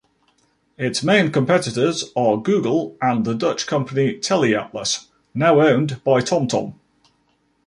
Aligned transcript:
Its 0.79 1.03
main 1.03 1.31
competitors 1.31 2.11
are 2.15 2.35
Google 2.35 2.97
and 3.03 3.23
the 3.23 3.35
Dutch 3.35 3.67
company 3.67 4.15
TeleAtlas 4.17 5.05
now 5.35 5.61
owned 5.61 6.03
by 6.03 6.21
TomTom. 6.21 6.73